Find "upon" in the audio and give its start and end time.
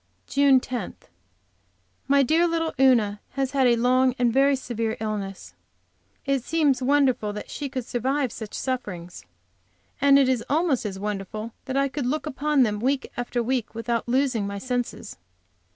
12.25-12.63